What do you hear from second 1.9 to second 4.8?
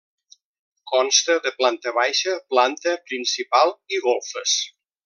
baixa, planta principal i golfes.